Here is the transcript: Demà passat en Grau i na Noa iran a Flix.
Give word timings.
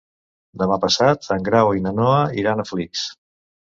Demà 0.61 0.77
passat 0.85 1.29
en 1.37 1.47
Grau 1.51 1.71
i 1.83 1.87
na 1.87 1.95
Noa 2.01 2.19
iran 2.45 2.69
a 2.69 2.71
Flix. 2.75 3.09